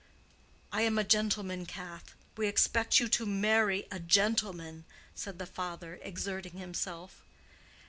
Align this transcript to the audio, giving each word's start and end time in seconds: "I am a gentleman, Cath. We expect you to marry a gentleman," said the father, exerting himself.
"I 0.71 0.81
am 0.81 0.97
a 0.97 1.03
gentleman, 1.03 1.67
Cath. 1.67 2.15
We 2.35 2.47
expect 2.47 2.99
you 2.99 3.07
to 3.09 3.25
marry 3.27 3.87
a 3.91 3.99
gentleman," 3.99 4.83
said 5.13 5.37
the 5.37 5.45
father, 5.45 5.99
exerting 6.01 6.53
himself. 6.57 7.21